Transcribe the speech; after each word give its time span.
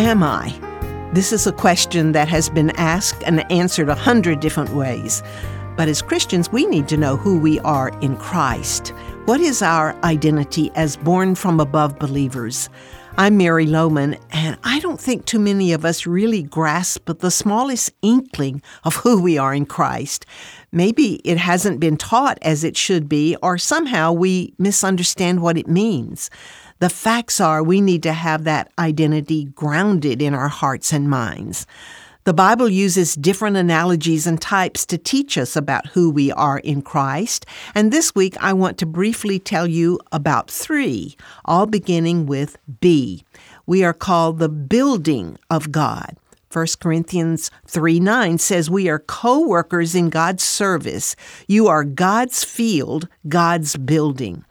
am 0.00 0.22
I? 0.22 0.54
This 1.12 1.32
is 1.32 1.46
a 1.46 1.52
question 1.52 2.12
that 2.12 2.28
has 2.28 2.48
been 2.50 2.70
asked 2.70 3.22
and 3.24 3.50
answered 3.50 3.88
a 3.88 3.94
hundred 3.94 4.40
different 4.40 4.74
ways. 4.74 5.22
But 5.76 5.88
as 5.88 6.02
Christians, 6.02 6.52
we 6.52 6.66
need 6.66 6.88
to 6.88 6.96
know 6.96 7.16
who 7.16 7.38
we 7.38 7.60
are 7.60 7.88
in 8.00 8.16
Christ. 8.16 8.88
What 9.24 9.40
is 9.40 9.62
our 9.62 9.94
identity 10.04 10.70
as 10.74 10.96
born 10.96 11.34
from 11.34 11.60
above 11.60 11.98
believers? 11.98 12.68
I'm 13.20 13.36
Mary 13.36 13.66
Lowman, 13.66 14.16
and 14.30 14.56
I 14.62 14.78
don't 14.78 15.00
think 15.00 15.24
too 15.24 15.40
many 15.40 15.72
of 15.72 15.84
us 15.84 16.06
really 16.06 16.40
grasp 16.40 17.10
the 17.18 17.32
smallest 17.32 17.90
inkling 18.00 18.62
of 18.84 18.94
who 18.94 19.20
we 19.20 19.36
are 19.36 19.52
in 19.52 19.66
Christ. 19.66 20.24
Maybe 20.70 21.14
it 21.24 21.36
hasn't 21.36 21.80
been 21.80 21.96
taught 21.96 22.38
as 22.42 22.62
it 22.62 22.76
should 22.76 23.08
be, 23.08 23.34
or 23.42 23.58
somehow 23.58 24.12
we 24.12 24.54
misunderstand 24.56 25.42
what 25.42 25.58
it 25.58 25.66
means. 25.66 26.30
The 26.78 26.88
facts 26.88 27.40
are 27.40 27.60
we 27.60 27.80
need 27.80 28.04
to 28.04 28.12
have 28.12 28.44
that 28.44 28.70
identity 28.78 29.46
grounded 29.46 30.22
in 30.22 30.32
our 30.32 30.46
hearts 30.46 30.92
and 30.92 31.10
minds. 31.10 31.66
The 32.28 32.34
Bible 32.34 32.68
uses 32.68 33.14
different 33.14 33.56
analogies 33.56 34.26
and 34.26 34.38
types 34.38 34.84
to 34.84 34.98
teach 34.98 35.38
us 35.38 35.56
about 35.56 35.86
who 35.86 36.10
we 36.10 36.30
are 36.32 36.58
in 36.58 36.82
Christ, 36.82 37.46
and 37.74 37.90
this 37.90 38.14
week 38.14 38.36
I 38.38 38.52
want 38.52 38.76
to 38.76 38.84
briefly 38.84 39.38
tell 39.38 39.66
you 39.66 39.98
about 40.12 40.50
three, 40.50 41.16
all 41.46 41.64
beginning 41.64 42.26
with 42.26 42.58
B. 42.82 43.24
We 43.64 43.82
are 43.82 43.94
called 43.94 44.40
the 44.40 44.50
building 44.50 45.38
of 45.48 45.72
God. 45.72 46.18
1 46.52 46.66
Corinthians 46.78 47.50
3 47.66 47.98
9 47.98 48.36
says, 48.36 48.68
We 48.68 48.90
are 48.90 48.98
co 48.98 49.46
workers 49.46 49.94
in 49.94 50.10
God's 50.10 50.42
service. 50.42 51.16
You 51.46 51.66
are 51.68 51.82
God's 51.82 52.44
field, 52.44 53.08
God's 53.26 53.74
building. 53.76 54.44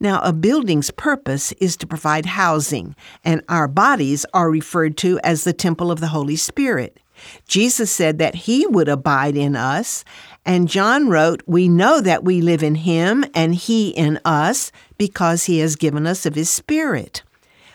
Now, 0.00 0.20
a 0.22 0.32
building's 0.32 0.90
purpose 0.90 1.52
is 1.52 1.76
to 1.76 1.86
provide 1.86 2.26
housing, 2.26 2.96
and 3.24 3.42
our 3.48 3.68
bodies 3.68 4.26
are 4.34 4.50
referred 4.50 4.96
to 4.98 5.20
as 5.22 5.44
the 5.44 5.52
temple 5.52 5.92
of 5.92 6.00
the 6.00 6.08
Holy 6.08 6.36
Spirit. 6.36 6.98
Jesus 7.46 7.90
said 7.90 8.18
that 8.18 8.34
he 8.34 8.66
would 8.66 8.88
abide 8.88 9.36
in 9.36 9.56
us, 9.56 10.04
and 10.44 10.68
John 10.68 11.08
wrote, 11.08 11.42
We 11.46 11.68
know 11.68 12.00
that 12.00 12.24
we 12.24 12.40
live 12.40 12.62
in 12.62 12.76
him 12.76 13.24
and 13.34 13.54
he 13.54 13.90
in 13.90 14.18
us 14.24 14.72
because 14.98 15.44
he 15.44 15.58
has 15.60 15.76
given 15.76 16.06
us 16.06 16.26
of 16.26 16.34
his 16.34 16.50
Spirit. 16.50 17.22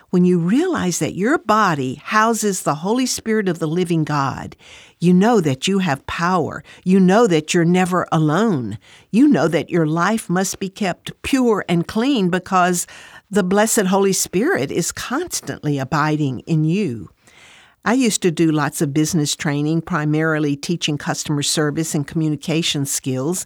When 0.10 0.24
you 0.24 0.40
realize 0.40 1.00
that 1.00 1.16
your 1.16 1.38
body 1.38 1.96
houses 1.96 2.64
the 2.64 2.76
Holy 2.76 3.06
Spirit 3.06 3.50
of 3.50 3.60
the 3.60 3.68
living 3.68 4.06
God, 4.06 4.56
you 5.00 5.14
know 5.14 5.42
that 5.42 5.68
you 5.68 5.80
have 5.80 6.08
power. 6.08 6.64
You 6.86 7.00
know 7.00 7.28
that 7.28 7.54
you're 7.54 7.66
never 7.66 8.08
alone. 8.12 8.78
You 9.12 9.28
know 9.28 9.50
that 9.50 9.70
your 9.70 9.86
life 9.86 10.30
must 10.30 10.60
be 10.60 10.70
kept 10.70 11.22
pure 11.24 11.66
and 11.68 11.88
clean 11.88 12.30
because 12.30 12.88
the 13.30 13.44
blessed 13.44 13.88
Holy 13.88 14.14
Spirit 14.14 14.72
is 14.72 14.94
constantly 14.94 15.78
abiding 15.78 16.40
in 16.42 16.64
you. 16.64 17.10
I 17.88 17.94
used 17.94 18.22
to 18.24 18.32
do 18.32 18.52
lots 18.52 18.82
of 18.82 18.94
business 18.94 19.34
training, 19.34 19.84
primarily 19.84 20.58
teaching 20.58 20.98
customer 20.98 21.42
service 21.42 21.96
and 21.96 22.06
communication 22.06 22.86
skills. 22.86 23.46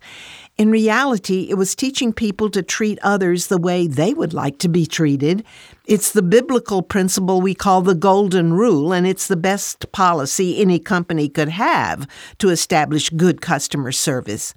In 0.58 0.72
reality, 0.72 1.46
it 1.52 1.60
was 1.60 1.76
teaching 1.76 2.12
people 2.12 2.50
to 2.50 2.64
treat 2.64 2.98
others 3.04 3.48
the 3.48 3.60
way 3.60 3.86
they 3.86 4.16
would 4.16 4.34
like 4.34 4.58
to 4.58 4.68
be 4.68 4.88
treated. 4.88 5.44
It's 5.86 6.12
the 6.12 6.24
biblical 6.24 6.82
principle 6.82 7.40
we 7.40 7.54
call 7.54 7.84
the 7.84 7.94
Golden 7.94 8.54
Rule, 8.54 8.92
and 8.92 9.06
it's 9.06 9.28
the 9.28 9.36
best 9.36 9.92
policy 9.92 10.60
any 10.60 10.80
company 10.80 11.30
could 11.30 11.50
have 11.50 12.08
to 12.40 12.50
establish 12.50 13.12
good 13.12 13.42
customer 13.42 13.92
service. 13.92 14.56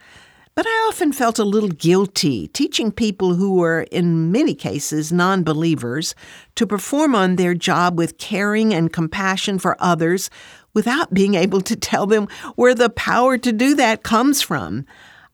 But 0.57 0.67
I 0.69 0.87
often 0.89 1.13
felt 1.13 1.41
a 1.41 1.45
little 1.45 1.69
guilty 1.69 2.47
teaching 2.47 2.93
people 2.93 3.35
who 3.35 3.57
were, 3.57 3.83
in 3.91 4.31
many 4.31 4.55
cases, 4.55 5.13
non 5.13 5.43
believers 5.43 6.15
to 6.55 6.65
perform 6.65 7.13
on 7.17 7.35
their 7.35 7.55
job 7.55 7.99
with 7.99 8.19
caring 8.19 8.73
and 8.73 8.93
compassion 8.93 9.59
for 9.59 9.77
others 9.81 10.31
without 10.73 11.13
being 11.13 11.35
able 11.35 11.61
to 11.63 11.75
tell 11.75 12.07
them 12.07 12.29
where 12.55 12.75
the 12.75 12.89
power 12.89 13.37
to 13.37 13.51
do 13.51 13.75
that 13.75 14.05
comes 14.05 14.43
from. 14.43 14.87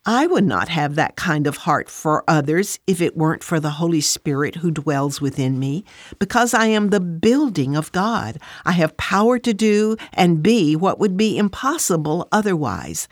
I 0.07 0.27
would 0.27 0.45
not 0.45 0.71
have 0.71 0.95
that 0.95 1.17
kind 1.17 1.47
of 1.47 1.59
heart 1.59 1.91
for 1.91 2.25
others 2.27 2.79
if 2.87 3.03
it 3.03 3.15
weren't 3.15 3.45
for 3.45 3.61
the 3.61 3.73
Holy 3.73 4.01
Spirit 4.01 4.57
who 4.57 4.71
dwells 4.71 5.21
within 5.21 5.59
me, 5.59 5.85
because 6.19 6.55
I 6.55 6.65
am 6.67 6.89
the 6.89 7.01
building 7.01 7.77
of 7.77 7.93
God. 7.93 8.39
I 8.65 8.73
have 8.73 8.97
power 8.97 9.39
to 9.41 9.53
do 9.53 9.99
and 10.15 10.43
be 10.43 10.75
what 10.77 10.99
would 10.99 11.19
be 11.19 11.37
impossible 11.37 12.27
otherwise. 12.33 13.07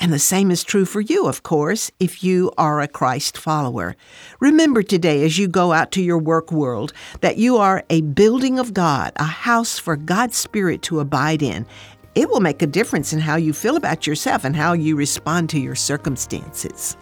And 0.00 0.12
the 0.12 0.18
same 0.18 0.50
is 0.50 0.62
true 0.62 0.84
for 0.84 1.00
you, 1.00 1.26
of 1.26 1.42
course, 1.42 1.90
if 1.98 2.22
you 2.22 2.52
are 2.56 2.80
a 2.80 2.86
Christ 2.86 3.36
follower. 3.36 3.96
Remember 4.38 4.82
today, 4.82 5.24
as 5.24 5.38
you 5.38 5.48
go 5.48 5.72
out 5.72 5.90
to 5.92 6.02
your 6.02 6.18
work 6.18 6.52
world, 6.52 6.92
that 7.20 7.36
you 7.36 7.56
are 7.56 7.84
a 7.90 8.02
building 8.02 8.60
of 8.60 8.72
God, 8.72 9.12
a 9.16 9.24
house 9.24 9.78
for 9.78 9.96
God's 9.96 10.36
Spirit 10.36 10.82
to 10.82 11.00
abide 11.00 11.42
in. 11.42 11.66
It 12.14 12.30
will 12.30 12.40
make 12.40 12.62
a 12.62 12.66
difference 12.66 13.12
in 13.12 13.18
how 13.18 13.36
you 13.36 13.52
feel 13.52 13.76
about 13.76 14.06
yourself 14.06 14.44
and 14.44 14.54
how 14.54 14.72
you 14.72 14.94
respond 14.94 15.50
to 15.50 15.60
your 15.60 15.74
circumstances. 15.74 16.96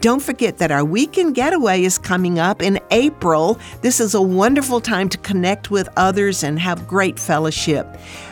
Don't 0.00 0.22
forget 0.22 0.58
that 0.58 0.70
our 0.70 0.84
weekend 0.84 1.34
getaway 1.34 1.82
is 1.82 1.98
coming 1.98 2.38
up 2.38 2.62
in 2.62 2.78
April. 2.90 3.58
This 3.80 3.98
is 4.00 4.14
a 4.14 4.22
wonderful 4.22 4.80
time 4.80 5.08
to 5.08 5.16
connect 5.18 5.70
with 5.70 5.88
others 5.96 6.42
and 6.42 6.58
have 6.58 6.86
great 6.86 7.18
fellowship. 7.18 7.86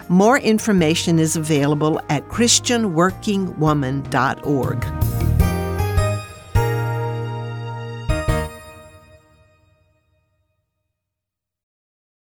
More 0.08 0.38
information 0.38 1.18
is 1.18 1.36
available 1.36 2.00
at 2.08 2.28
ChristianWorkingWoman.org. 2.28 5.01